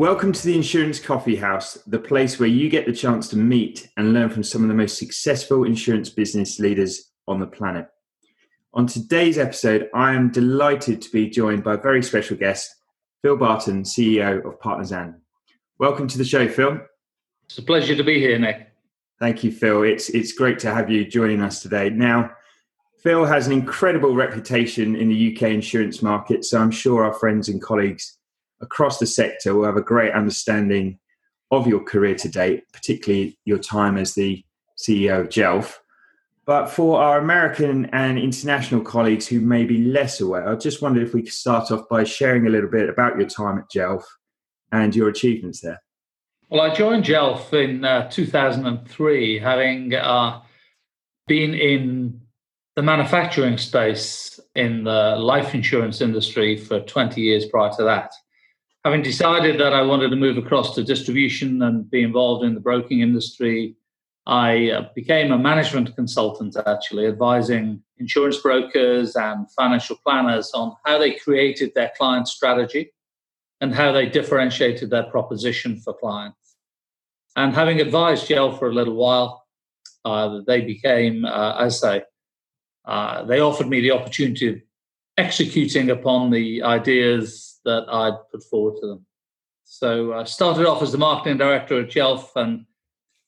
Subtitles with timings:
[0.00, 3.90] Welcome to the Insurance Coffee House, the place where you get the chance to meet
[3.98, 7.86] and learn from some of the most successful insurance business leaders on the planet.
[8.72, 12.74] On today's episode, I am delighted to be joined by a very special guest,
[13.20, 15.16] Phil Barton, CEO of Partners And.
[15.78, 16.80] Welcome to the show, Phil.
[17.44, 18.72] It's a pleasure to be here, Nick.
[19.18, 19.82] Thank you, Phil.
[19.82, 21.90] It's it's great to have you joining us today.
[21.90, 22.30] Now,
[23.02, 27.50] Phil has an incredible reputation in the UK insurance market, so I'm sure our friends
[27.50, 28.16] and colleagues
[28.60, 30.98] across the sector will have a great understanding
[31.50, 34.44] of your career to date, particularly your time as the
[34.78, 35.78] CEO of Jelf.
[36.46, 41.06] But for our American and international colleagues who may be less aware, I just wondered
[41.06, 44.02] if we could start off by sharing a little bit about your time at Jelf
[44.72, 45.82] and your achievements there.
[46.48, 50.42] Well, I joined Jelf in uh, 2003, having uh,
[51.28, 52.20] been in
[52.74, 58.12] the manufacturing space in the life insurance industry for 20 years prior to that
[58.84, 62.60] having decided that I wanted to move across to distribution and be involved in the
[62.60, 63.76] broking industry,
[64.26, 70.98] I uh, became a management consultant, actually, advising insurance brokers and financial planners on how
[70.98, 72.92] they created their client strategy
[73.60, 76.56] and how they differentiated their proposition for clients.
[77.36, 79.46] And having advised Jelf for a little while,
[80.04, 82.02] uh, they became, uh, I say,
[82.86, 84.60] uh, they offered me the opportunity of
[85.18, 89.06] executing upon the ideas that I'd put forward to them.
[89.64, 92.66] So I started off as the marketing director at Jelf and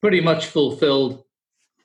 [0.01, 1.25] pretty much fulfilled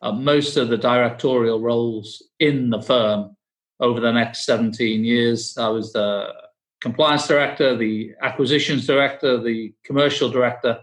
[0.02, 3.36] uh, most of the directorial roles in the firm
[3.80, 5.58] over the next 17 years.
[5.58, 6.34] I was the
[6.82, 10.80] compliance director, the acquisitions director, the commercial director,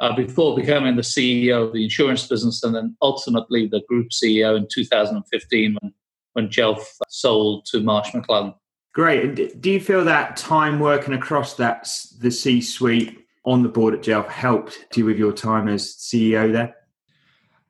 [0.00, 4.56] uh, before becoming the CEO of the insurance business and then ultimately the group CEO
[4.56, 5.92] in 2015 when,
[6.34, 8.54] when Jelf sold to Marsh McLennan.
[8.96, 9.60] Great.
[9.60, 11.86] Do you feel that time working across that
[12.18, 16.50] the C suite on the board at Jelf helped you with your time as CEO
[16.50, 16.74] there?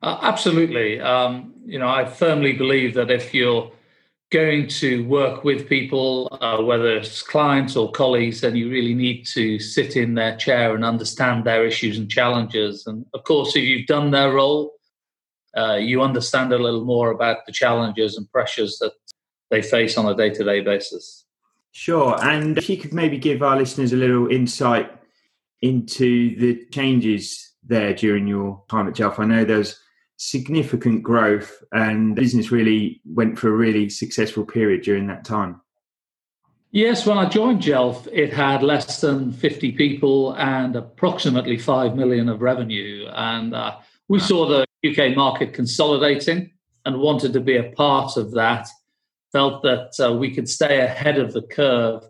[0.01, 1.01] Uh, absolutely.
[1.01, 3.69] Um, you know, I firmly believe that if you're
[4.29, 9.25] going to work with people, uh, whether it's clients or colleagues, then you really need
[9.33, 12.87] to sit in their chair and understand their issues and challenges.
[12.87, 14.75] And of course, if you've done their role,
[15.57, 18.93] uh, you understand a little more about the challenges and pressures that
[19.49, 21.25] they face on a day to day basis.
[21.71, 22.17] Sure.
[22.23, 24.91] And if you could maybe give our listeners a little insight
[25.61, 29.19] into the changes there during your time at Jelf.
[29.19, 29.79] I know there's
[30.17, 35.61] significant growth and business really went for a really successful period during that time.
[36.71, 42.29] Yes, when I joined Jelf, it had less than 50 people and approximately 5 million
[42.29, 43.07] of revenue.
[43.13, 46.51] And uh, we saw the UK market consolidating
[46.85, 48.67] and wanted to be a part of that
[49.37, 52.03] felt that uh, we could stay ahead of the curve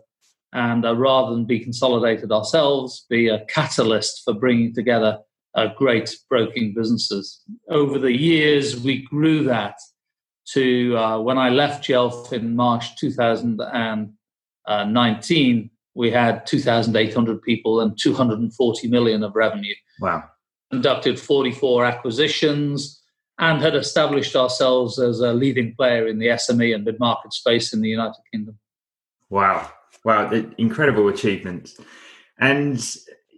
[0.54, 5.18] and uh, rather than be consolidated ourselves, be a catalyst for bringing together
[5.54, 7.42] uh, great broking businesses.
[7.68, 9.74] Over the years, we grew that
[10.54, 18.88] to uh, when I left Jelf in March 2019, we had 2,800 people and 240
[18.88, 19.74] million of revenue.
[20.00, 20.24] Wow.
[20.70, 22.97] Conducted 44 acquisitions,
[23.38, 27.72] and had established ourselves as a leading player in the SME and mid market space
[27.72, 28.58] in the United Kingdom.
[29.30, 29.70] Wow.
[30.04, 30.30] Wow.
[30.58, 31.74] Incredible achievement.
[32.38, 32.84] And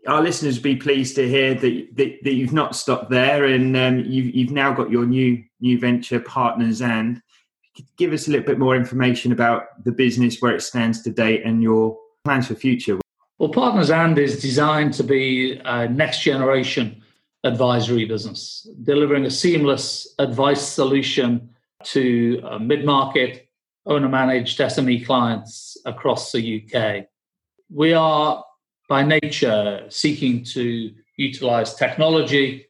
[0.07, 3.77] our listeners would be pleased to hear that, that, that you've not stopped there and
[3.77, 7.21] um, you've, you've now got your new new venture partners and
[7.97, 11.43] give us a little bit more information about the business where it stands to date
[11.45, 12.99] and your plans for future
[13.39, 17.00] well partners and is designed to be a next generation
[17.45, 21.51] advisory business, delivering a seamless advice solution
[21.85, 23.49] to mid market,
[23.87, 27.07] owner managed SME clients across the UK.
[27.73, 28.45] We are
[28.89, 32.67] by nature seeking to utilize technology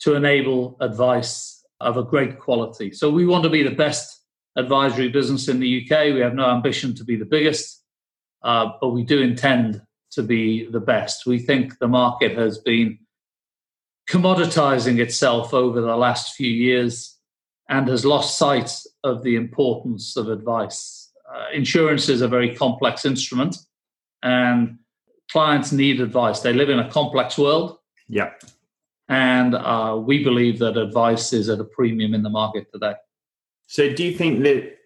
[0.00, 2.92] to enable advice of a great quality.
[2.92, 4.22] So we want to be the best
[4.56, 6.14] advisory business in the UK.
[6.14, 7.82] We have no ambition to be the biggest,
[8.42, 11.26] uh, but we do intend to be the best.
[11.26, 12.98] We think the market has been
[14.10, 17.16] commoditizing itself over the last few years.
[17.68, 18.70] and has lost sight
[19.04, 21.12] of the importance of advice.
[21.32, 23.56] Uh, insurance is a very complex instrument,
[24.24, 24.76] and
[25.30, 26.40] clients need advice.
[26.40, 27.78] They live in a complex world.
[28.08, 28.32] Yeah.
[29.08, 32.94] And uh, we believe that advice is at a premium in the market today.
[33.68, 34.78] So, do you think that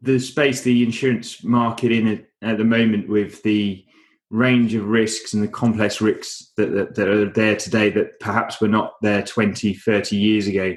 [0.00, 3.84] the space the insurance market in at the moment, with the
[4.32, 8.60] range of risks and the complex risks that, that, that, are there today that perhaps
[8.60, 10.74] were not there 20, 30 years ago,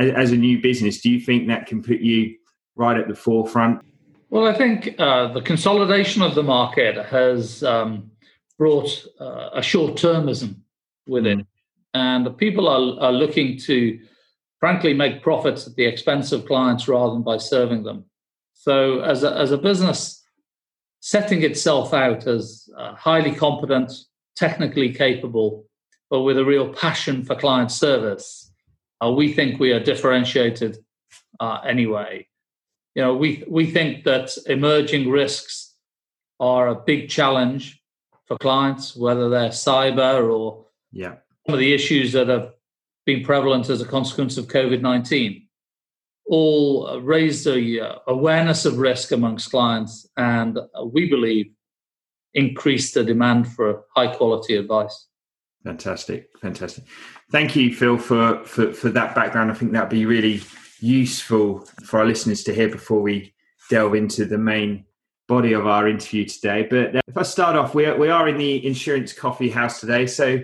[0.00, 2.36] as a new business, do you think that can put you
[2.76, 3.80] right at the forefront?
[4.30, 8.10] Well, I think uh, the consolidation of the market has um,
[8.58, 10.56] brought uh, a short termism
[11.06, 11.38] with it.
[11.38, 11.46] Mm.
[11.94, 13.98] And people are, are looking to,
[14.60, 18.04] frankly, make profits at the expense of clients rather than by serving them.
[18.54, 20.17] So, as a, as a business
[21.00, 23.92] setting itself out as uh, highly competent,
[24.36, 25.66] technically capable,
[26.10, 28.52] but with a real passion for client service,
[29.04, 30.78] uh, we think we are differentiated
[31.40, 32.26] uh, anyway.
[32.94, 35.74] You know, we we think that emerging risks
[36.40, 37.80] are a big challenge
[38.26, 41.16] for clients, whether they're cyber or yeah.
[41.46, 42.52] some of the issues that have
[43.06, 45.47] been prevalent as a consequence of COVID nineteen.
[46.28, 51.50] All raised the uh, awareness of risk amongst clients, and uh, we believe
[52.34, 55.06] increased the demand for high quality advice.
[55.64, 56.84] Fantastic, fantastic.
[57.30, 59.50] Thank you, Phil, for, for, for that background.
[59.50, 60.42] I think that'd be really
[60.80, 63.34] useful for our listeners to hear before we
[63.70, 64.84] delve into the main
[65.26, 66.66] body of our interview today.
[66.68, 69.80] But uh, if I start off, we are, we are in the insurance coffee house
[69.80, 70.06] today.
[70.06, 70.42] So,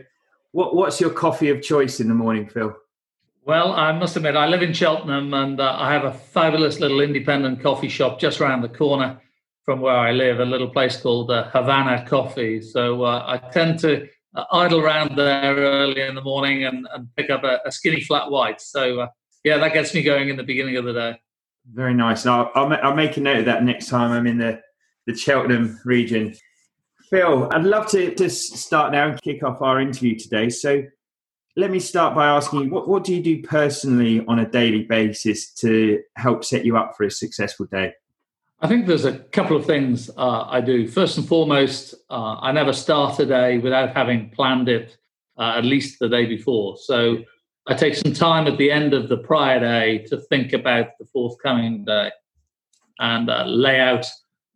[0.53, 2.77] what, what's your coffee of choice in the morning, Phil?
[3.47, 7.03] Well, I must admit, I live in Cheltenham and uh, I have a fabulous little
[7.03, 9.21] independent coffee shop just around the corner
[9.67, 12.63] from where I live, a little place called uh, Havana Coffee.
[12.63, 17.07] So uh, I tend to uh, idle around there early in the morning and, and
[17.17, 18.63] pick up a, a, skinny flat white.
[18.63, 19.09] So uh,
[19.45, 21.21] yeah, that gets me going in the beginning of the day.
[21.71, 22.25] Very nice.
[22.25, 24.63] I'll, I'll, I'll, make a note of that next time I'm in the,
[25.07, 26.35] the Cheltenham region.
[27.11, 30.49] Phil, I'd love to just start now and kick off our interview today.
[30.49, 30.83] So
[31.57, 34.83] let me start by asking you, what, what do you do personally on a daily
[34.83, 37.93] basis to help set you up for a successful day?
[38.61, 40.89] I think there's a couple of things uh, I do.
[40.89, 44.97] First and foremost, uh, I never start a day without having planned it
[45.39, 46.77] uh, at least the day before.
[46.77, 47.19] So
[47.67, 51.05] I take some time at the end of the prior day to think about the
[51.07, 52.11] forthcoming day
[52.99, 54.07] and uh, lay out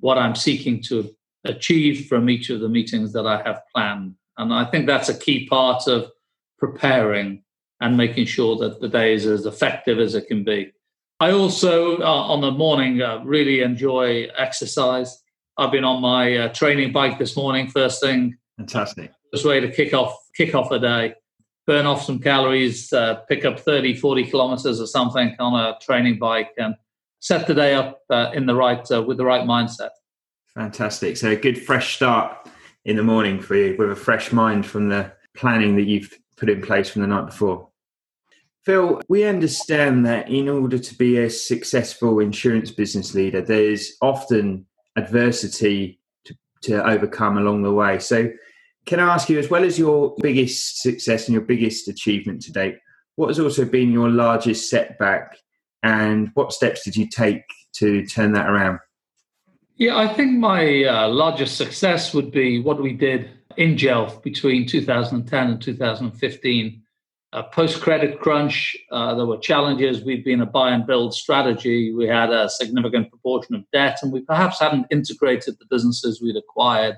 [0.00, 1.15] what I'm seeking to
[1.45, 4.15] achieve from each of the meetings that I have planned.
[4.37, 6.11] And I think that's a key part of
[6.59, 7.43] preparing
[7.81, 10.73] and making sure that the day is as effective as it can be.
[11.21, 15.23] I also, uh, on the morning, uh, really enjoy exercise.
[15.57, 18.37] I've been on my uh, training bike this morning, first thing.
[18.57, 19.13] Fantastic.
[19.33, 21.15] Just way to kick off kick off a day,
[21.67, 26.19] burn off some calories, uh, pick up 30, 40 kilometers or something on a training
[26.19, 26.77] bike, and
[27.19, 29.91] set the day up uh, in the right uh, with the right mindset.
[30.55, 31.17] Fantastic.
[31.17, 32.49] So a good fresh start
[32.85, 36.50] in the morning for you with a fresh mind from the planning that you've put
[36.50, 37.69] in place from the night before.
[38.64, 44.67] Phil, we understand that in order to be a successful insurance business leader, there's often
[44.96, 47.99] adversity to, to overcome along the way.
[47.99, 48.31] So,
[48.85, 52.52] can I ask you, as well as your biggest success and your biggest achievement to
[52.52, 52.79] date,
[53.17, 55.37] what has also been your largest setback
[55.82, 57.43] and what steps did you take
[57.75, 58.79] to turn that around?
[59.79, 64.67] Yeah, I think my uh, largest success would be what we did in Jelf between
[64.67, 66.83] 2010 and 2015
[67.33, 70.02] a post credit crunch, uh, there were challenges.
[70.02, 71.93] We've been a buy and build strategy.
[71.93, 76.37] We had a significant proportion of debt, and we perhaps hadn't integrated the businesses we'd
[76.37, 76.97] acquired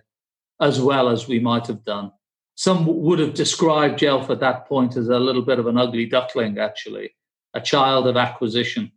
[0.61, 2.13] as well as we might have done.
[2.55, 6.07] Some would have described Jelf at that point as a little bit of an ugly
[6.07, 7.17] duckling, actually,
[7.55, 8.93] a child of acquisition.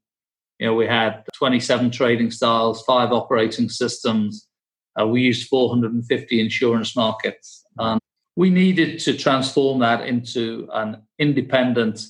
[0.60, 4.48] You know, we had 27 trading styles, five operating systems.
[5.00, 7.66] Uh, we used 450 insurance markets.
[7.80, 8.00] Um,
[8.36, 12.02] we needed to transform that into an independent,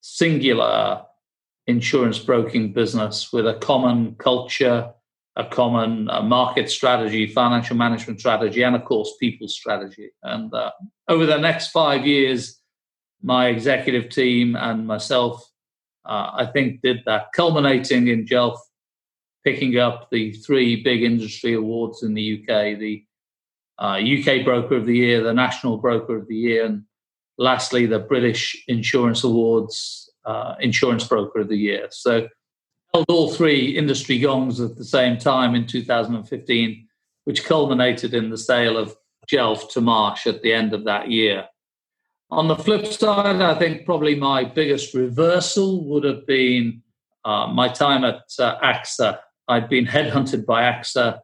[0.00, 1.04] singular
[1.66, 4.92] insurance broking business with a common culture,
[5.36, 10.10] a common uh, market strategy, financial management strategy, and of course, people strategy.
[10.22, 10.72] And uh,
[11.08, 12.60] over the next five years,
[13.22, 15.51] my executive team and myself,
[16.04, 18.58] uh, I think, did that, culminating in Jelf
[19.44, 23.04] picking up the three big industry awards in the UK the
[23.78, 26.84] uh, UK Broker of the Year, the National Broker of the Year, and
[27.38, 31.88] lastly, the British Insurance Awards uh, Insurance Broker of the Year.
[31.90, 32.28] So,
[32.94, 36.86] held all three industry gongs at the same time in 2015,
[37.24, 38.94] which culminated in the sale of
[39.30, 41.48] Jelf to Marsh at the end of that year.
[42.32, 46.80] On the flip side, I think probably my biggest reversal would have been
[47.26, 51.20] uh, my time at uh, AXA, I'd been headhunted by AXA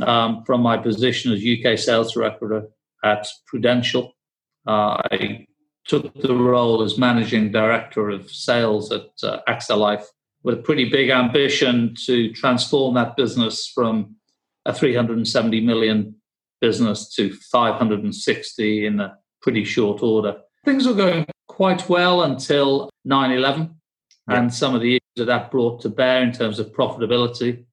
[0.00, 2.68] um, from my position as UK sales director
[3.02, 4.12] at Prudential.
[4.64, 5.48] Uh, I
[5.88, 10.06] took the role as managing director of sales at uh, AXA Life
[10.44, 14.14] with a pretty big ambition to transform that business from
[14.66, 16.14] a 370 million
[16.60, 20.36] business to 560 in a pretty short order.
[20.64, 23.74] Things were going quite well until 9 11
[24.28, 24.38] yeah.
[24.38, 27.64] and some of the issues that that brought to bear in terms of profitability.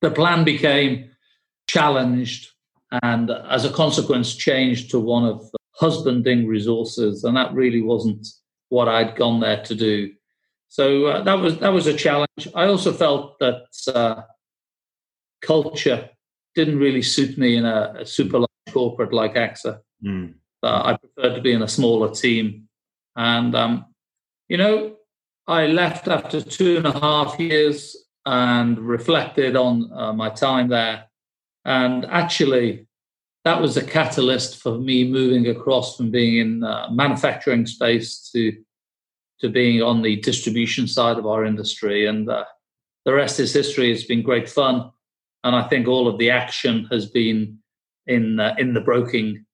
[0.00, 1.10] The plan became
[1.66, 2.50] challenged
[3.02, 7.24] and, as a consequence, changed to one of husbanding resources.
[7.24, 8.26] And that really wasn't
[8.68, 10.12] what I'd gone there to do.
[10.68, 12.48] So uh, that was that was a challenge.
[12.54, 14.22] I also felt that uh,
[15.40, 16.10] culture
[16.54, 19.78] didn't really suit me in a, a super large corporate like AXA.
[20.04, 20.34] Mm.
[20.64, 22.68] Uh, I preferred to be in a smaller team,
[23.16, 23.86] and um,
[24.48, 24.96] you know,
[25.46, 31.04] I left after two and a half years and reflected on uh, my time there,
[31.64, 32.86] and actually.
[33.44, 38.56] That was a catalyst for me moving across from being in uh, manufacturing space to
[39.40, 42.06] to being on the distribution side of our industry.
[42.06, 42.44] And uh,
[43.04, 43.92] the rest is history.
[43.92, 44.90] It's been great fun.
[45.42, 47.58] And I think all of the action has been
[48.06, 49.44] in, uh, in the broking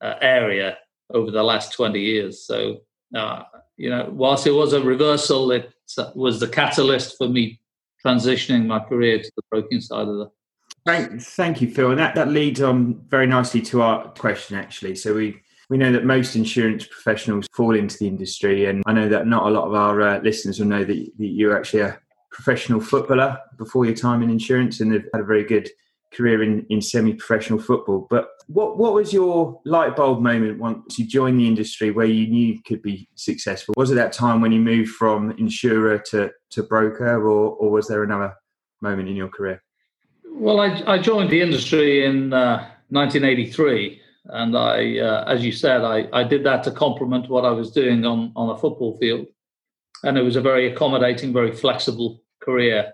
[0.00, 0.78] uh, area
[1.12, 2.44] over the last 20 years.
[2.46, 2.82] So,
[3.14, 3.42] uh,
[3.76, 5.72] you know, whilst it was a reversal, it
[6.14, 7.60] was the catalyst for me
[8.04, 10.30] transitioning my career to the broking side of the
[10.86, 11.90] Thank, thank you, Phil.
[11.90, 14.94] And that, that leads on very nicely to our question, actually.
[14.94, 19.06] So we we know that most insurance professionals fall into the industry, and I know
[19.10, 21.98] that not a lot of our uh, listeners will know that, that you're actually a
[22.30, 25.68] professional footballer before your time in insurance and have had a very good
[26.12, 28.06] career in, in semi-professional football.
[28.10, 32.26] But what what was your light bulb moment once you joined the industry where you
[32.26, 33.74] knew you could be successful?
[33.76, 37.88] Was it that time when you moved from insurer to, to broker, or, or was
[37.88, 38.34] there another
[38.80, 39.62] moment in your career?
[40.30, 45.82] Well, I, I joined the industry in uh, 1983 and I, uh, as you said,
[45.82, 49.26] I, I did that to complement what I was doing on, on a football field.
[50.04, 52.92] And it was a very accommodating, very flexible career.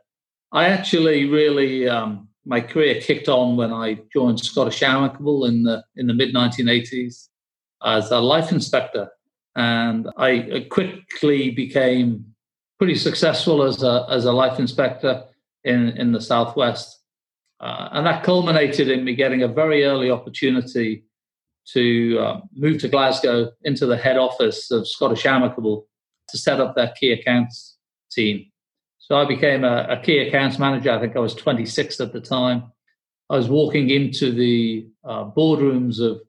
[0.53, 5.85] I actually really, um, my career kicked on when I joined Scottish Amicable in the,
[5.97, 7.29] in the mid 1980s
[7.85, 9.09] as a life inspector.
[9.57, 12.35] And I quickly became
[12.79, 15.25] pretty successful as a, as a life inspector
[15.63, 17.01] in, in the Southwest.
[17.61, 21.05] Uh, and that culminated in me getting a very early opportunity
[21.73, 25.87] to uh, move to Glasgow into the head office of Scottish Amicable
[26.29, 27.79] to set up their key accounts
[28.11, 28.47] team.
[29.07, 30.91] So I became a, a, key accounts manager.
[30.91, 32.73] I think I was 26 at the time.
[33.29, 36.23] I was walking into the uh, boardrooms of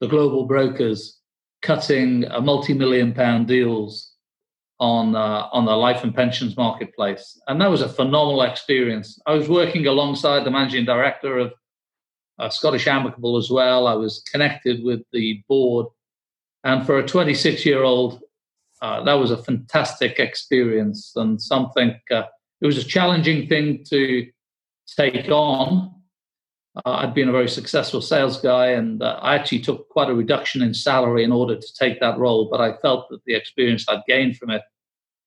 [0.00, 1.18] the global brokers,
[1.60, 4.12] cutting a multi-million pound deals
[4.78, 9.20] on uh, on the life and pensions marketplace, and that was a phenomenal experience.
[9.26, 11.52] I was working alongside the managing director of
[12.38, 13.86] uh, Scottish Amicable as well.
[13.88, 15.86] I was connected with the board.
[16.64, 18.20] And for a 26 year old,
[18.84, 22.24] uh, that was a fantastic experience and something, uh,
[22.60, 24.26] it was a challenging thing to
[24.86, 25.90] take on.
[26.76, 30.14] Uh, I'd been a very successful sales guy and uh, I actually took quite a
[30.14, 33.86] reduction in salary in order to take that role, but I felt that the experience
[33.88, 34.60] I'd gained from it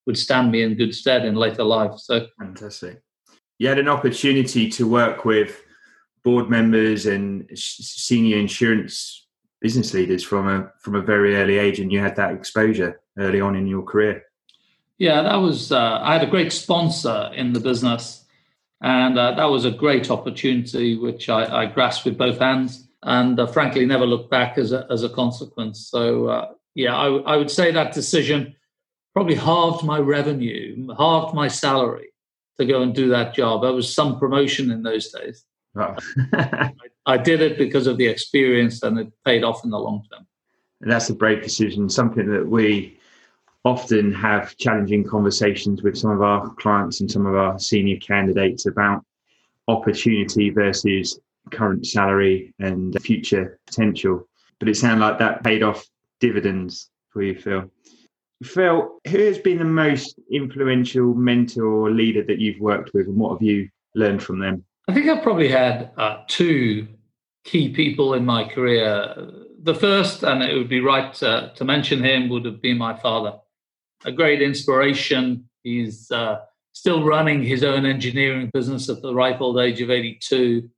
[0.05, 1.97] would stand me in good stead in later life.
[1.97, 3.01] So fantastic.
[3.57, 5.63] You had an opportunity to work with
[6.23, 9.25] board members and senior insurance
[9.61, 13.41] business leaders from a from a very early age, and you had that exposure early
[13.41, 14.23] on in your career.
[14.97, 15.71] Yeah, that was.
[15.71, 18.25] Uh, I had a great sponsor in the business,
[18.81, 23.39] and uh, that was a great opportunity which I, I grasped with both hands, and
[23.39, 25.87] uh, frankly never looked back as a as a consequence.
[25.87, 28.55] So uh, yeah, I, I would say that decision
[29.13, 32.09] probably halved my revenue, halved my salary
[32.59, 33.61] to go and do that job.
[33.61, 35.43] There was some promotion in those days.
[35.75, 35.95] Oh.
[36.33, 36.71] I,
[37.05, 40.27] I did it because of the experience and it paid off in the long term.
[40.81, 42.96] And that's a brave decision, something that we
[43.65, 48.65] often have challenging conversations with some of our clients and some of our senior candidates
[48.65, 49.03] about
[49.67, 51.19] opportunity versus
[51.51, 54.27] current salary and future potential.
[54.59, 55.85] But it sounded like that paid off
[56.19, 57.69] dividends for you, Phil.
[58.43, 63.17] Phil, who has been the most influential mentor or leader that you've worked with, and
[63.17, 64.63] what have you learned from them?
[64.87, 66.87] I think I've probably had uh, two
[67.43, 69.31] key people in my career.
[69.63, 72.95] The first, and it would be right to, to mention him, would have been my
[72.95, 73.39] father.
[74.05, 75.49] A great inspiration.
[75.63, 76.39] He's uh,
[76.73, 80.69] still running his own engineering business at the ripe old age of 82.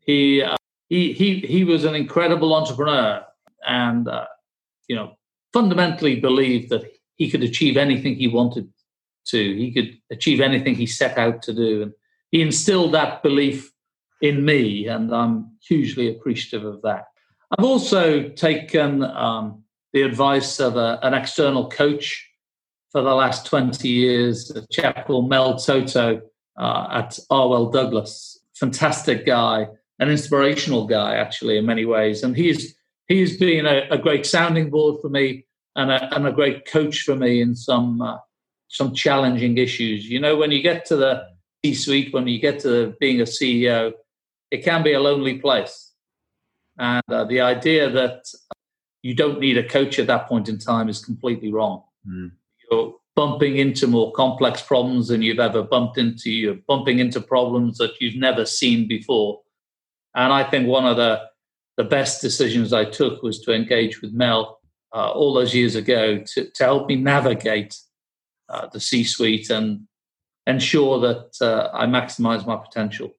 [0.00, 0.56] He, uh,
[0.88, 3.24] he, he, he was an incredible entrepreneur
[3.66, 4.26] and, uh,
[4.88, 5.16] you know,
[5.52, 8.68] fundamentally believed that he could achieve anything he wanted
[9.26, 9.56] to.
[9.56, 11.82] He could achieve anything he set out to do.
[11.82, 11.92] And
[12.30, 13.72] he instilled that belief
[14.20, 17.04] in me, and I'm hugely appreciative of that.
[17.56, 19.62] I've also taken um,
[19.92, 22.27] the advice of a, an external coach
[22.90, 26.22] for the last 20 years, a chap called Mel Toto
[26.58, 28.40] uh, at Arwell Douglas.
[28.56, 29.66] Fantastic guy,
[29.98, 32.22] an inspirational guy, actually, in many ways.
[32.22, 32.74] And he's
[33.06, 37.02] he's been a, a great sounding board for me and a, and a great coach
[37.02, 38.18] for me in some uh,
[38.68, 40.08] some challenging issues.
[40.08, 41.26] You know, when you get to the
[41.64, 43.92] C-suite, when you get to being a CEO,
[44.50, 45.92] it can be a lonely place.
[46.78, 48.24] And uh, the idea that
[49.02, 51.82] you don't need a coach at that point in time is completely wrong.
[52.06, 52.32] Mm.
[52.70, 56.30] You're bumping into more complex problems than you've ever bumped into.
[56.30, 59.40] You're bumping into problems that you've never seen before.
[60.14, 61.22] And I think one of the
[61.76, 64.58] the best decisions I took was to engage with Mel
[64.92, 67.78] uh, all those years ago to, to help me navigate
[68.48, 69.86] uh, the C suite and
[70.48, 73.14] ensure that uh, I maximize my potential.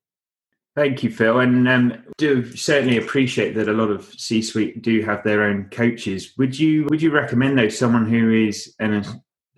[0.75, 1.39] Thank you, Phil.
[1.39, 6.33] And um, do certainly appreciate that a lot of C-suite do have their own coaches.
[6.37, 9.03] Would you would you recommend though someone who is an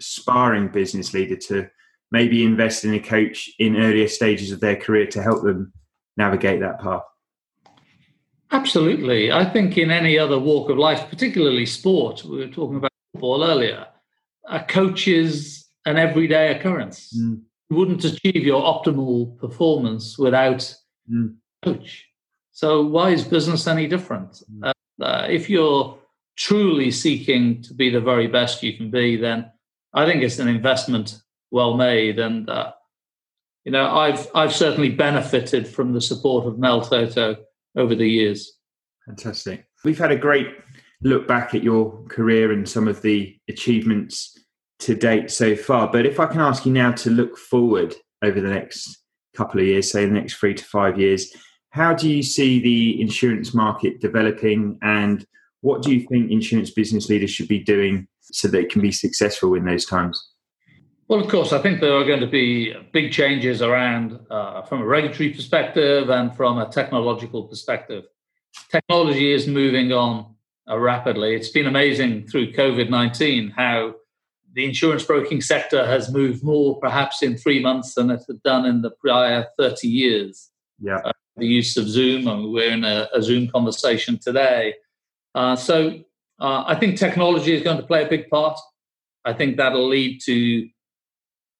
[0.01, 1.69] aspiring business leader to
[2.11, 5.71] maybe invest in a coach in earlier stages of their career to help them
[6.17, 7.03] navigate that path?
[8.51, 9.31] Absolutely.
[9.31, 13.43] I think in any other walk of life, particularly sport, we were talking about football
[13.43, 13.87] earlier,
[14.49, 17.15] a coach is an everyday occurrence.
[17.17, 17.41] Mm.
[17.69, 20.75] You wouldn't achieve your optimal performance without
[21.09, 21.35] mm.
[21.63, 22.07] coach.
[22.51, 24.43] So why is business any different?
[24.51, 24.73] Mm.
[25.01, 25.97] Uh, if you're
[26.35, 29.49] truly seeking to be the very best you can be, then
[29.93, 31.21] I think it's an investment
[31.51, 32.19] well made.
[32.19, 32.71] And uh,
[33.65, 37.37] you know, I've I've certainly benefited from the support of Mel Toto
[37.75, 38.57] over the years.
[39.05, 39.65] Fantastic.
[39.83, 40.47] We've had a great
[41.03, 44.37] look back at your career and some of the achievements
[44.79, 45.91] to date so far.
[45.91, 49.03] But if I can ask you now to look forward over the next
[49.35, 51.31] couple of years, say the next three to five years,
[51.71, 55.25] how do you see the insurance market developing and
[55.61, 59.53] what do you think insurance business leaders should be doing so they can be successful
[59.55, 60.31] in those times?
[61.07, 64.81] Well, of course, I think there are going to be big changes around uh, from
[64.81, 68.05] a regulatory perspective and from a technological perspective.
[68.69, 70.35] Technology is moving on
[70.69, 71.35] uh, rapidly.
[71.35, 73.95] It's been amazing through COVID 19 how
[74.53, 78.65] the insurance broking sector has moved more perhaps in three months than it had done
[78.65, 80.49] in the prior 30 years.
[80.79, 80.99] Yeah.
[81.03, 84.75] Uh, the use of Zoom, and we're in a, a Zoom conversation today.
[85.33, 85.99] Uh, so
[86.41, 88.59] uh, I think technology is going to play a big part.
[89.23, 90.67] I think that'll lead to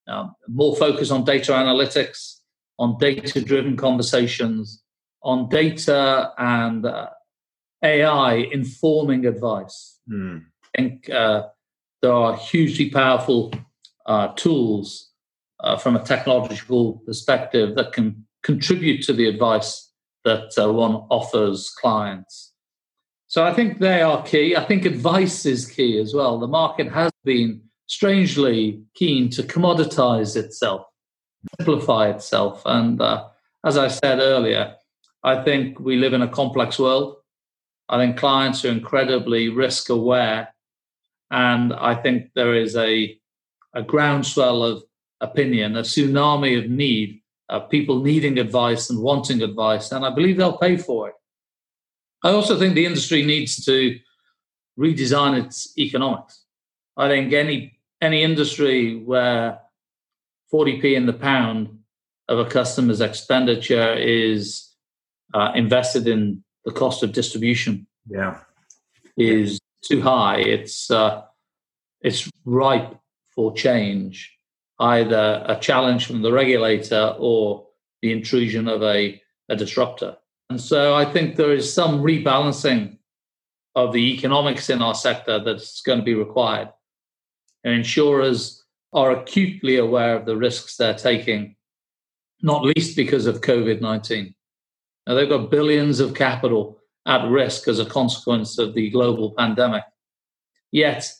[0.08, 2.40] um, more focus on data analytics,
[2.80, 4.82] on data driven conversations,
[5.22, 7.10] on data and uh,
[7.84, 10.00] AI informing advice.
[10.12, 10.46] Mm.
[10.64, 11.44] I think uh,
[12.02, 13.54] there are hugely powerful
[14.08, 15.12] uh, tools
[15.60, 19.92] uh, from a technological perspective that can contribute to the advice
[20.26, 22.51] that uh, one offers clients.
[23.32, 24.58] So I think they are key.
[24.58, 26.38] I think advice is key as well.
[26.38, 30.82] The market has been strangely keen to commoditize itself,
[31.58, 32.62] simplify itself.
[32.66, 33.30] And uh,
[33.66, 34.76] as I said earlier,
[35.24, 37.20] I think we live in a complex world.
[37.88, 40.54] I think clients are incredibly risk aware.
[41.32, 43.18] And I think there is a,
[43.74, 44.84] a groundswell of
[45.22, 49.94] opinion, a tsunami of need, of people needing advice and wanting advice.
[49.94, 51.16] And I believe they'll pay for it.
[52.24, 54.00] I also think the industry needs to
[54.78, 56.44] redesign its economics.
[56.98, 59.60] I think any any industry where
[60.52, 61.80] 40p in the pound
[62.28, 64.70] of a customer's expenditure is
[65.34, 68.40] uh, invested in the cost of distribution yeah.
[69.18, 71.24] is too high it's uh,
[72.02, 72.98] it's ripe
[73.36, 74.38] for change.
[74.80, 77.68] Either a challenge from the regulator or
[78.02, 80.18] the intrusion of a, a disruptor
[80.52, 82.98] and so i think there is some rebalancing
[83.76, 86.70] of the economics in our sector that's going to be required
[87.64, 88.62] and insurers
[88.94, 91.56] are acutely aware of the risks they're taking,
[92.42, 94.34] not least because of COVID 19.
[95.08, 99.84] Now, they've got billions of capital at risk as a consequence of the global pandemic.
[100.72, 101.12] Yet,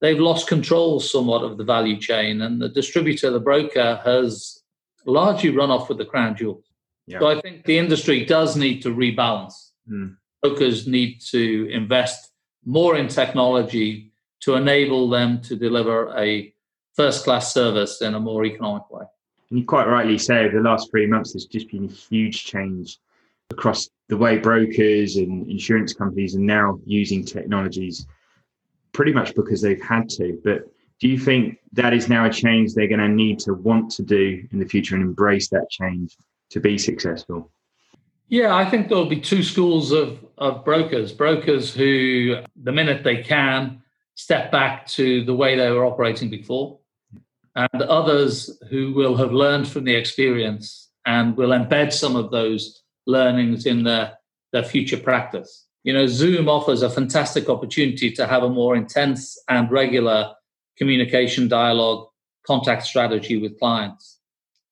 [0.00, 4.62] they've lost control somewhat of the value chain, and the distributor, the broker, has
[5.06, 6.64] largely run off with the crown jewels.
[7.06, 7.20] Yeah.
[7.20, 9.70] So, I think the industry does need to rebalance.
[9.90, 10.16] Mm.
[10.42, 12.30] Brokers need to invest
[12.64, 16.52] more in technology to enable them to deliver a
[16.94, 19.04] first class service in a more economic way.
[19.50, 22.44] And you quite rightly say over the last three months, there's just been a huge
[22.44, 22.98] change
[23.50, 28.06] across the way brokers and insurance companies are now using technologies
[28.92, 30.40] pretty much because they've had to.
[30.44, 30.62] But
[31.00, 34.02] Do you think that is now a change they're going to need to want to
[34.02, 36.16] do in the future and embrace that change
[36.50, 37.50] to be successful?
[38.28, 43.22] Yeah, I think there'll be two schools of, of brokers brokers who, the minute they
[43.22, 43.82] can,
[44.14, 46.78] step back to the way they were operating before,
[47.56, 52.82] and others who will have learned from the experience and will embed some of those
[53.06, 54.16] learnings in their,
[54.52, 55.66] their future practice.
[55.82, 60.34] You know, Zoom offers a fantastic opportunity to have a more intense and regular
[60.76, 62.08] communication dialogue
[62.46, 64.18] contact strategy with clients.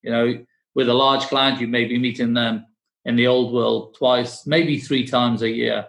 [0.03, 2.65] You know, with a large client, you may be meeting them
[3.05, 5.87] in the old world twice, maybe three times a year.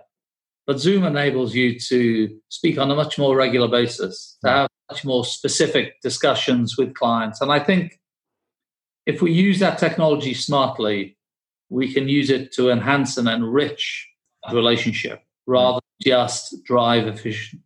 [0.66, 5.04] But Zoom enables you to speak on a much more regular basis, to have much
[5.04, 7.40] more specific discussions with clients.
[7.40, 7.98] And I think
[9.06, 11.16] if we use that technology smartly,
[11.68, 14.08] we can use it to enhance and enrich
[14.48, 17.06] the relationship rather than just drive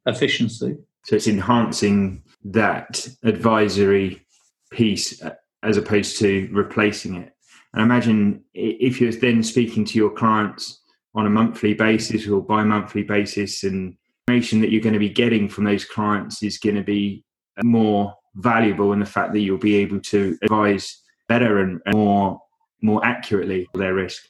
[0.06, 0.76] efficiency.
[1.04, 4.24] So it's enhancing that advisory
[4.70, 7.32] piece uh, as opposed to replacing it.
[7.72, 10.80] And imagine if you're then speaking to your clients
[11.14, 13.96] on a monthly basis or bi-monthly basis and
[14.26, 17.24] information that you're going to be getting from those clients is going to be
[17.62, 22.40] more valuable in the fact that you'll be able to advise better and more
[22.82, 24.22] more accurately their risk.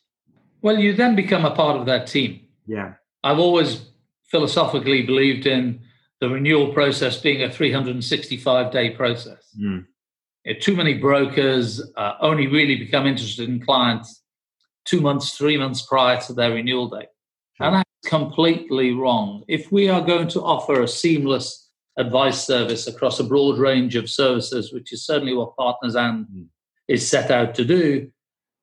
[0.63, 2.47] Well, you then become a part of that team.
[2.67, 2.95] Yeah.
[3.25, 3.87] I've always
[4.31, 5.81] philosophically believed in
[6.21, 9.51] the renewal process being a 365 day process.
[9.61, 9.87] Mm.
[10.61, 14.23] Too many brokers uh, only really become interested in clients
[14.85, 17.09] two months, three months prior to their renewal date.
[17.55, 17.67] Sure.
[17.67, 19.45] And that's completely wrong.
[19.49, 24.11] If we are going to offer a seamless advice service across a broad range of
[24.11, 26.47] services, which is certainly what Partners and mm.
[26.89, 28.11] is set out to do,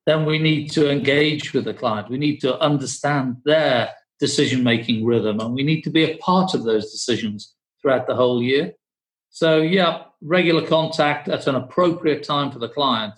[0.06, 2.10] then we need to engage with the client.
[2.10, 3.90] We need to understand their
[4.20, 8.14] decision making rhythm and we need to be a part of those decisions throughout the
[8.14, 8.72] whole year.
[9.32, 13.14] So, yeah, regular contact at an appropriate time for the client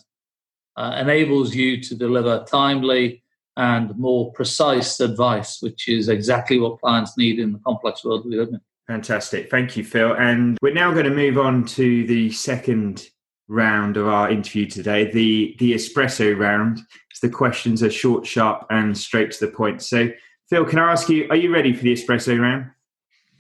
[0.76, 3.22] uh, enables you to deliver timely
[3.56, 8.36] and more precise advice, which is exactly what clients need in the complex world we
[8.36, 8.60] live in.
[8.86, 9.50] Fantastic.
[9.50, 10.14] Thank you, Phil.
[10.14, 13.08] And we're now going to move on to the second
[13.48, 16.80] round of our interview today, the the espresso round.
[17.22, 19.82] the questions are short, sharp, and straight to the point.
[19.82, 20.10] So,
[20.48, 22.70] Phil, can I ask you, are you ready for the espresso round?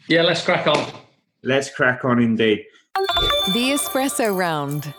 [0.08, 1.03] Yeah, let's crack on.
[1.44, 2.64] Let's crack on indeed.
[2.94, 4.94] The espresso round.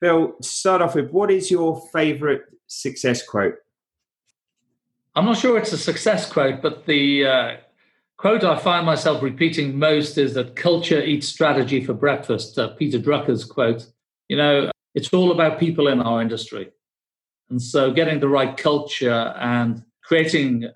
[0.00, 3.54] Phil, to start off with, what is your favourite success quote?
[5.14, 7.56] I'm not sure it's a success quote, but the uh,
[8.16, 12.58] quote I find myself repeating most is that culture eats strategy for breakfast.
[12.58, 13.86] Uh, Peter Drucker's quote.
[14.28, 16.70] You know, it's all about people in our industry.
[17.48, 20.68] And so getting the right culture and creating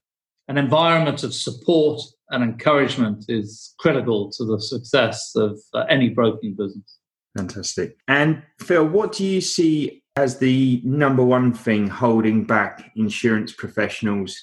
[0.49, 6.55] an environment of support and encouragement is critical to the success of uh, any broking
[6.57, 6.99] business.
[7.37, 7.97] Fantastic.
[8.09, 14.37] And Phil, what do you see as the number one thing holding back insurance professionals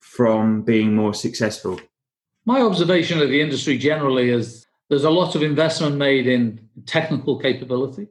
[0.00, 1.80] from being more successful?
[2.44, 7.38] My observation of the industry generally is there's a lot of investment made in technical
[7.38, 8.08] capability.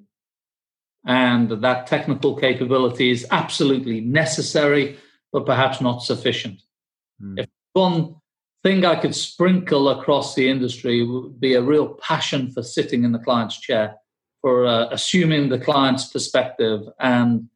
[1.06, 4.98] And that technical capability is absolutely necessary,
[5.32, 6.62] but perhaps not sufficient.
[7.22, 7.40] Mm.
[7.40, 8.16] If one
[8.66, 13.12] thing I could sprinkle across the industry would be a real passion for sitting in
[13.12, 13.94] the client's chair,
[14.42, 17.48] for uh, assuming the client's perspective, and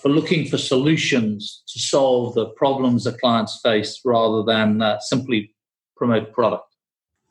[0.00, 5.54] for looking for solutions to solve the problems that clients face rather than uh, simply
[5.96, 6.74] promote product.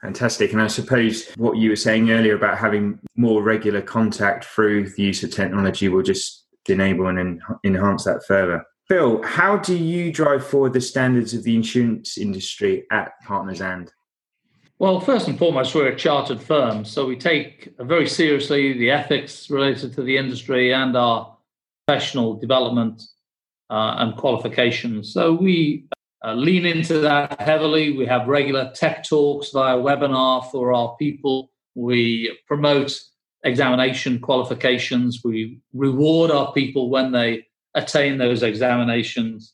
[0.03, 0.53] Fantastic.
[0.53, 5.01] And I suppose what you were saying earlier about having more regular contact through the
[5.01, 8.63] use of technology will just enable and en- enhance that further.
[8.93, 13.91] Phil, how do you drive forward the standards of the insurance industry at Partners and?
[14.77, 19.49] Well, first and foremost, we're a chartered firm, so we take very seriously the ethics
[19.49, 21.35] related to the industry and our
[21.87, 23.01] professional development
[23.71, 25.11] uh, and qualifications.
[25.11, 25.87] So we
[26.23, 27.97] uh, lean into that heavily.
[27.97, 31.49] We have regular tech talks via webinar for our people.
[31.73, 32.95] We promote
[33.43, 35.23] examination qualifications.
[35.23, 39.53] We reward our people when they attain those examinations.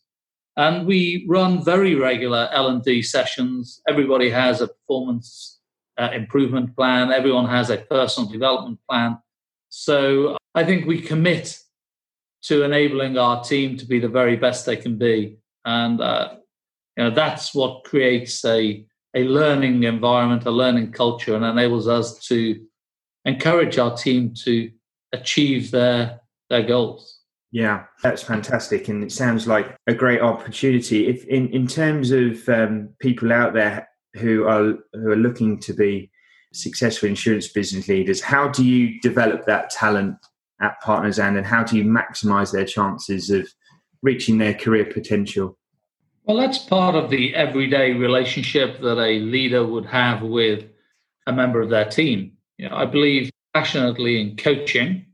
[0.57, 3.81] And we run very regular L&D sessions.
[3.87, 5.59] Everybody has a performance
[5.97, 7.11] uh, improvement plan.
[7.11, 9.17] Everyone has a personal development plan.
[9.69, 11.59] So I think we commit
[12.43, 15.37] to enabling our team to be the very best they can be.
[15.65, 16.35] And uh,
[16.97, 22.19] you know, that's what creates a, a learning environment, a learning culture, and enables us
[22.27, 22.59] to
[23.25, 24.71] encourage our team to
[25.11, 27.18] achieve their their goals.
[27.51, 31.07] Yeah, that's fantastic, and it sounds like a great opportunity.
[31.07, 35.73] If in, in terms of um, people out there who are who are looking to
[35.73, 36.11] be
[36.53, 38.21] successful insurance business leaders.
[38.21, 40.15] How do you develop that talent
[40.61, 43.47] at Partners and, and how do you maximize their chances of
[44.01, 45.57] reaching their career potential?
[46.23, 50.65] Well, that's part of the everyday relationship that a leader would have with
[51.27, 52.33] a member of their team.
[52.57, 55.05] You know, I believe passionately in coaching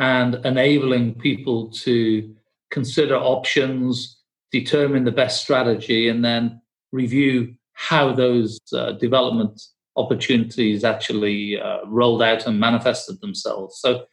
[0.00, 2.34] and enabling people to
[2.70, 4.18] consider options,
[4.50, 6.60] determine the best strategy, and then
[6.90, 9.60] review how those uh, development
[9.96, 13.78] opportunities actually uh, rolled out and manifested themselves.
[13.78, 14.06] So,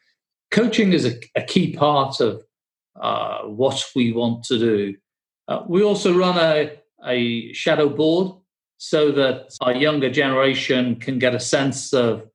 [0.51, 2.43] coaching is a, a key part of
[3.01, 4.95] uh, what we want to do.
[5.47, 8.33] Uh, we also run a, a shadow board
[8.77, 12.27] so that our younger generation can get a sense of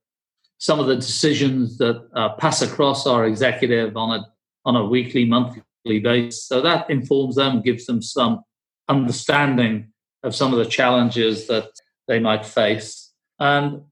[0.62, 4.26] some of the decisions that uh, pass across our executive on a
[4.64, 6.44] on a weekly, monthly basis.
[6.44, 8.44] So that informs them, gives them some
[8.88, 9.88] understanding
[10.22, 11.66] of some of the challenges that
[12.06, 13.10] they might face.
[13.40, 13.82] And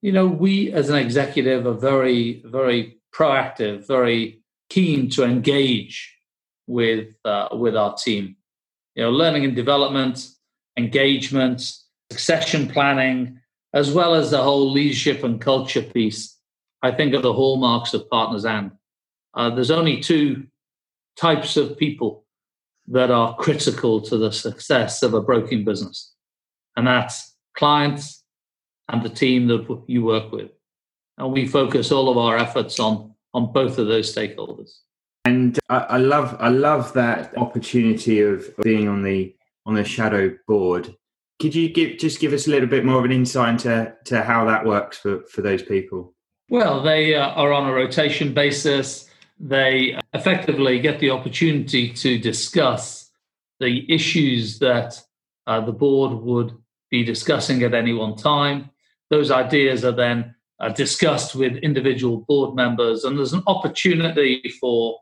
[0.00, 6.10] you know, we as an executive are very, very proactive, very keen to engage
[6.66, 8.36] with uh, with our team.
[8.94, 10.26] You know, learning and development,
[10.78, 11.70] engagement,
[12.10, 13.40] succession planning,
[13.74, 16.38] as well as the whole leadership and culture piece,
[16.80, 18.70] I think are the hallmarks of Partners and.
[19.34, 20.46] Uh, there's only two
[21.16, 22.24] types of people
[22.86, 26.14] that are critical to the success of a broking business,
[26.76, 28.22] and that's clients
[28.88, 30.50] and the team that you work with.
[31.18, 34.70] And we focus all of our efforts on on both of those stakeholders.
[35.24, 39.34] And I, I love I love that opportunity of being on the
[39.66, 40.94] on the shadow board
[41.40, 44.22] could you give just give us a little bit more of an insight into to
[44.22, 46.14] how that works for, for those people?
[46.48, 49.08] Well, they uh, are on a rotation basis.
[49.40, 53.10] They effectively get the opportunity to discuss
[53.60, 55.00] the issues that
[55.46, 56.52] uh, the board would
[56.90, 58.70] be discussing at any one time.
[59.10, 64.98] Those ideas are then uh, discussed with individual board members, and there's an opportunity for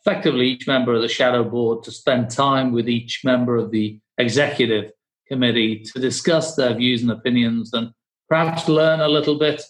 [0.00, 3.98] effectively each member of the shadow board to spend time with each member of the
[4.18, 4.92] executive
[5.26, 7.92] committee to discuss their views and opinions and
[8.28, 9.62] perhaps learn a little bit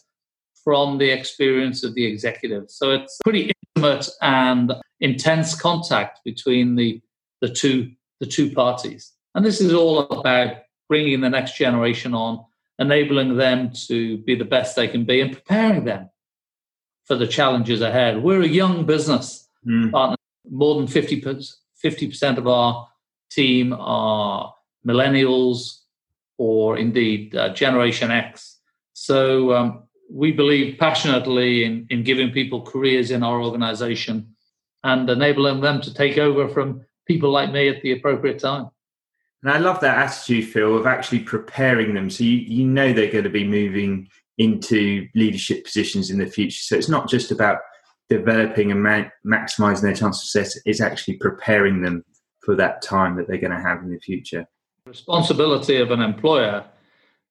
[0.63, 2.71] from the experience of the executive.
[2.71, 7.01] So it's pretty intimate and intense contact between the,
[7.41, 9.13] the two the two parties.
[9.35, 12.45] And this is all about bringing the next generation on,
[12.79, 16.09] enabling them to be the best they can be, and preparing them
[17.05, 18.23] for the challenges ahead.
[18.23, 19.91] We're a young business mm.
[19.91, 20.17] partner.
[20.51, 22.89] More than 50 percent of our
[23.31, 24.55] team are
[24.87, 25.81] millennials,
[26.39, 28.59] or indeed uh, Generation X.
[28.93, 34.35] So um, we believe passionately in, in giving people careers in our organization
[34.83, 38.69] and enabling them to take over from people like me at the appropriate time.
[39.43, 42.09] And I love that attitude, Phil, of actually preparing them.
[42.09, 46.63] So you, you know they're going to be moving into leadership positions in the future.
[46.63, 47.59] So it's not just about
[48.09, 52.05] developing and ma- maximizing their chance of success, it's actually preparing them
[52.43, 54.47] for that time that they're going to have in the future
[54.95, 56.65] responsibility of an employer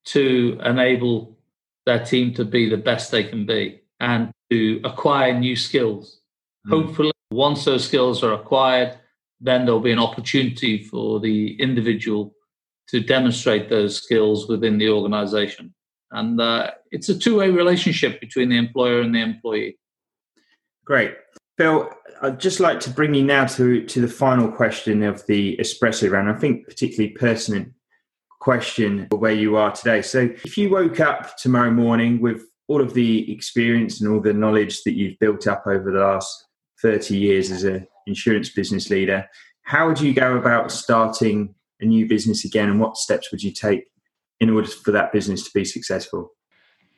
[0.03, 1.37] to enable
[1.85, 6.19] their team to be the best they can be and to acquire new skills.
[6.67, 6.69] Mm.
[6.75, 8.99] Hopefully, once those skills are acquired,
[9.39, 12.35] then there'll be an opportunity for the individual
[12.89, 15.73] to demonstrate those skills within the organization.
[16.11, 19.79] And uh, it's a two way relationship between the employer and the employee.
[20.83, 21.13] Great.
[21.57, 21.89] Phil,
[22.21, 26.09] I'd just like to bring you now to, to the final question of the espresso
[26.09, 26.29] round.
[26.29, 27.73] I think particularly pertinent
[28.39, 30.01] question for where you are today.
[30.01, 34.33] So if you woke up tomorrow morning with all of the experience and all the
[34.33, 36.45] knowledge that you've built up over the last
[36.81, 39.27] 30 years as an insurance business leader,
[39.63, 43.51] how would you go about starting a new business again and what steps would you
[43.51, 43.85] take
[44.39, 46.31] in order for that business to be successful?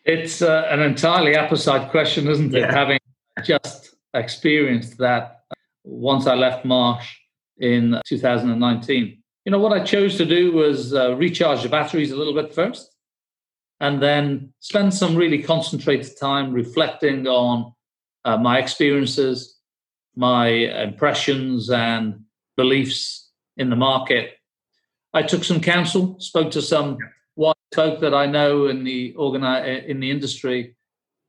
[0.03, 2.59] It's uh, an entirely opposite question, isn't it?
[2.59, 2.71] Yeah.
[2.71, 2.99] Having
[3.43, 5.41] just experienced that
[5.83, 7.15] once I left Marsh
[7.57, 9.21] in 2019.
[9.45, 12.53] You know, what I chose to do was uh, recharge the batteries a little bit
[12.53, 12.95] first
[13.79, 17.73] and then spend some really concentrated time reflecting on
[18.23, 19.59] uh, my experiences,
[20.15, 22.21] my impressions, and
[22.57, 24.31] beliefs in the market.
[25.13, 26.97] I took some counsel, spoke to some
[27.35, 30.75] wise folk that I know in the organi- in the industry,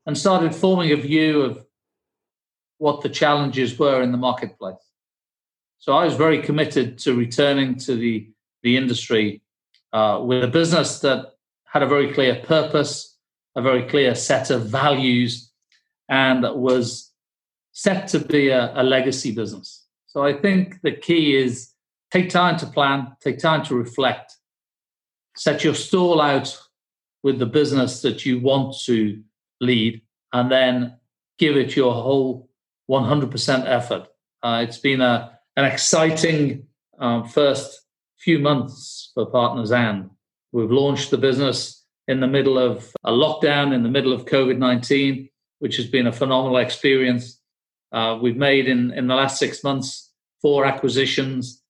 [0.06, 1.64] and started forming a view of
[2.78, 4.76] what the challenges were in the marketplace.
[5.78, 8.30] So I was very committed to returning to the,
[8.62, 9.42] the industry
[9.92, 11.34] uh, with a business that
[11.64, 13.16] had a very clear purpose,
[13.54, 15.50] a very clear set of values,
[16.08, 17.12] and that was
[17.72, 19.86] set to be a, a legacy business.
[20.06, 21.72] So I think the key is
[22.10, 24.34] take time to plan, take time to reflect,
[25.36, 26.58] set your stall out
[27.22, 29.22] with the business that you want to
[29.60, 30.00] lead
[30.32, 30.96] and then
[31.38, 32.48] give it your whole
[32.90, 34.08] 100% effort.
[34.42, 36.66] Uh, it's been a, an exciting
[36.98, 37.80] um, first
[38.18, 40.10] few months for Partners And.
[40.52, 44.58] We've launched the business in the middle of a lockdown, in the middle of COVID
[44.58, 47.40] 19, which has been a phenomenal experience.
[47.92, 51.62] Uh, we've made in, in the last six months four acquisitions.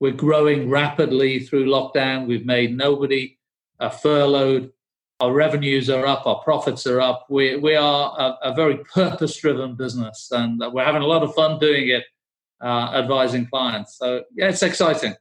[0.00, 2.26] We're growing rapidly through lockdown.
[2.26, 3.38] We've made nobody
[3.80, 4.72] uh, furloughed.
[5.20, 7.26] Our revenues are up, our profits are up.
[7.30, 11.34] We, we are a, a very purpose driven business and we're having a lot of
[11.34, 12.04] fun doing it,
[12.60, 13.96] uh, advising clients.
[13.96, 15.14] So, yeah, it's exciting.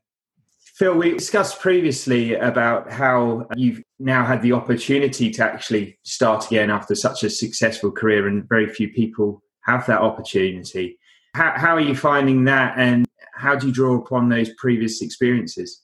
[0.76, 6.72] Phil, we discussed previously about how you've now had the opportunity to actually start again
[6.72, 10.98] after such a successful career, and very few people have that opportunity.
[11.36, 15.84] How, how are you finding that, and how do you draw upon those previous experiences?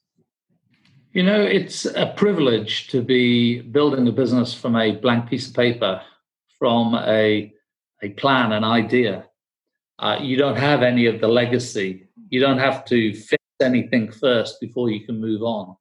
[1.12, 5.56] You know, it's a privilege to be building a business from a blank piece of
[5.56, 6.04] paper,
[6.60, 7.52] from a,
[8.04, 9.26] a plan, an idea.
[9.98, 12.08] Uh, you don't have any of the legacy.
[12.30, 15.76] You don't have to fix anything first before you can move on.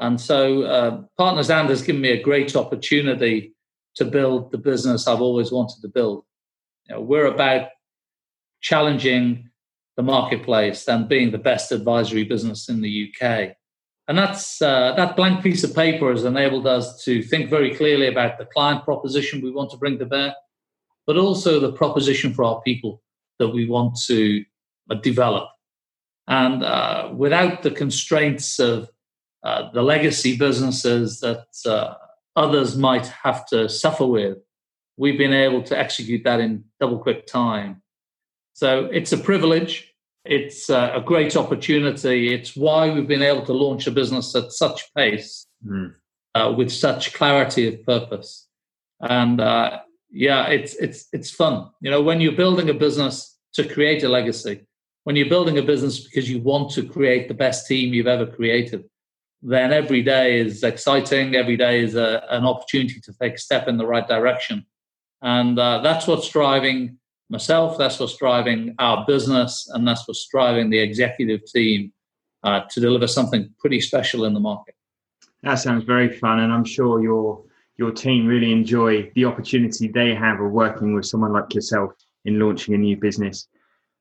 [0.00, 3.54] And so, uh, Partners And has given me a great opportunity
[3.96, 6.24] to build the business I've always wanted to build.
[6.88, 7.68] You know, we're about
[8.62, 9.50] challenging
[9.98, 13.56] the marketplace and being the best advisory business in the UK.
[14.08, 18.08] And that's uh, that blank piece of paper has enabled us to think very clearly
[18.08, 20.34] about the client proposition we want to bring to bear,
[21.06, 23.02] but also the proposition for our people
[23.38, 24.44] that we want to
[24.90, 25.50] uh, develop.
[26.26, 28.90] And uh, without the constraints of
[29.42, 31.94] uh, the legacy businesses that uh,
[32.34, 34.38] others might have to suffer with,
[34.96, 37.82] we've been able to execute that in double quick time.
[38.54, 39.94] So it's a privilege.
[40.28, 42.34] It's uh, a great opportunity.
[42.34, 45.94] It's why we've been able to launch a business at such pace mm.
[46.34, 48.46] uh, with such clarity of purpose.
[49.00, 51.70] And uh, yeah, it's it's it's fun.
[51.80, 54.66] You know, when you're building a business to create a legacy,
[55.04, 58.26] when you're building a business because you want to create the best team you've ever
[58.26, 58.84] created,
[59.40, 61.36] then every day is exciting.
[61.36, 64.66] Every day is a, an opportunity to take a step in the right direction.
[65.22, 70.70] And uh, that's what's driving myself, that's what's driving our business, and that's what's driving
[70.70, 71.92] the executive team
[72.44, 74.74] uh, to deliver something pretty special in the market.
[75.42, 77.44] That sounds very fun, and I'm sure your
[77.76, 81.92] your team really enjoy the opportunity they have of working with someone like yourself
[82.24, 83.46] in launching a new business.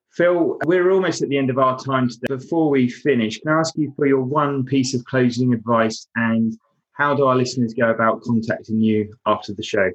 [0.09, 2.25] Phil, we're almost at the end of our time today.
[2.27, 6.57] Before we finish, can I ask you for your one piece of closing advice and
[6.93, 9.91] how do our listeners go about contacting you after the show?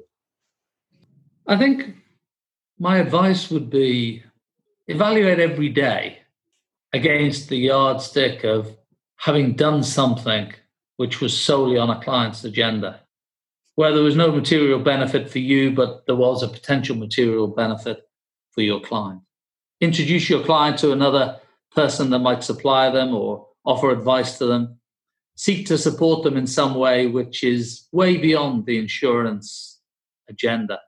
[1.47, 1.93] I think
[2.79, 4.23] my advice would be
[4.87, 6.19] evaluate every day
[6.91, 8.75] against the yardstick of
[9.17, 10.53] having done something
[10.97, 12.99] which was solely on a client's agenda,
[13.75, 18.07] where there was no material benefit for you, but there was a potential material benefit
[18.51, 19.21] for your client.
[19.81, 21.39] Introduce your client to another
[21.75, 24.77] person that might supply them or offer advice to them.
[25.35, 29.79] Seek to support them in some way which is way beyond the insurance
[30.29, 30.79] agenda.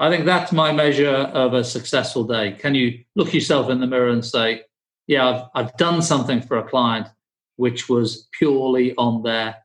[0.00, 2.52] I think that's my measure of a successful day.
[2.52, 4.62] Can you look yourself in the mirror and say,
[5.06, 7.06] yeah, I've, I've done something for a client
[7.56, 9.56] which was purely on their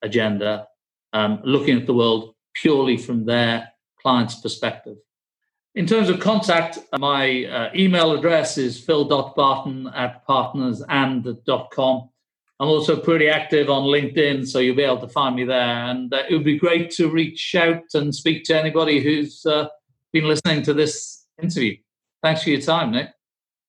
[0.00, 0.68] agenda,
[1.12, 4.98] um, looking at the world purely from their client's perspective.
[5.74, 12.08] In terms of contact, my uh, email address is phil.barton at partnersand.com.
[12.62, 15.58] I'm also pretty active on LinkedIn, so you'll be able to find me there.
[15.58, 19.66] And uh, it would be great to reach out and speak to anybody who's uh,
[20.12, 21.76] been listening to this interview.
[22.22, 23.08] Thanks for your time, Nick.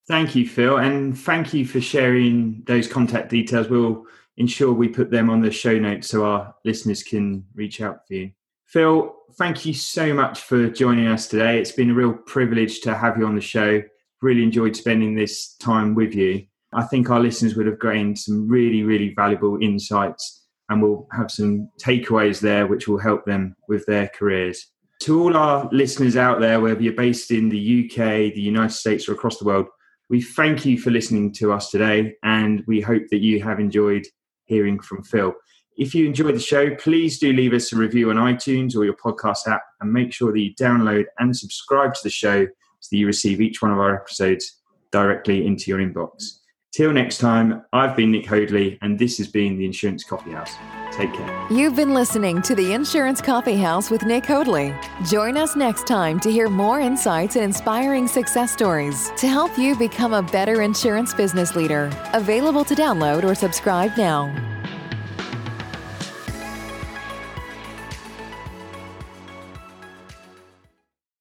[0.07, 0.77] Thank you, Phil.
[0.77, 3.67] And thank you for sharing those contact details.
[3.67, 4.05] We'll
[4.37, 8.13] ensure we put them on the show notes so our listeners can reach out for
[8.13, 8.31] you.
[8.65, 11.59] Phil, thank you so much for joining us today.
[11.59, 13.81] It's been a real privilege to have you on the show.
[14.21, 16.45] Really enjoyed spending this time with you.
[16.75, 21.29] I think our listeners would have gained some really, really valuable insights and we'll have
[21.29, 24.71] some takeaways there which will help them with their careers.
[25.01, 29.07] To all our listeners out there, whether you're based in the UK, the United States,
[29.09, 29.67] or across the world,
[30.09, 34.05] we thank you for listening to us today and we hope that you have enjoyed
[34.45, 35.33] hearing from Phil.
[35.75, 38.95] If you enjoyed the show, please do leave us a review on iTunes or your
[38.95, 42.97] podcast app and make sure that you download and subscribe to the show so that
[42.97, 44.61] you receive each one of our episodes
[44.91, 46.42] directly into your inbox.
[46.73, 50.55] Till next time, I've been Nick Hoadley, and this has been the Insurance Coffee House.
[50.91, 51.47] Take care.
[51.51, 54.73] You've been listening to the Insurance Coffee House with Nick Hoadley.
[55.05, 59.75] Join us next time to hear more insights and inspiring success stories to help you
[59.75, 61.91] become a better insurance business leader.
[62.13, 64.33] Available to download or subscribe now.